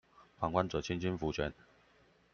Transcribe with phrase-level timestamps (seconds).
[0.39, 1.53] 旁觀者清心福全